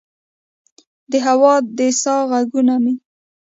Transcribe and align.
د 1.11 1.13
هوا 1.27 1.53
د 1.77 1.79
سا 2.01 2.15
ه 2.31 2.39
ږغونه 2.47 2.75
مې 2.83 2.93